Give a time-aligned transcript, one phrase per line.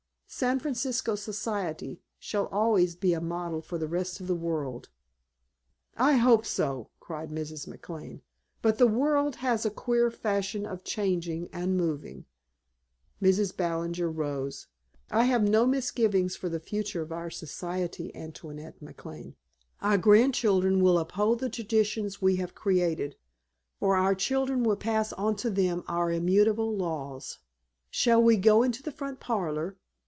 [0.33, 4.87] San Francisco Society shall always be a model for the rest of the world."
[5.97, 7.67] "I hope so!" cried Mrs.
[7.67, 8.21] McLane.
[8.61, 12.25] "But the world has a queer fashion of changing and moving."
[13.21, 13.55] Mrs.
[13.57, 14.67] Ballinger rose.
[15.11, 19.33] "I have no misgivings for the future of our Society, Antoinette McLane.
[19.81, 23.17] Our grandchildren will uphold the traditions we have created,
[23.81, 27.39] for our children will pass on to them our own immutable laws.
[27.89, 29.75] Shall we go into the front parlor?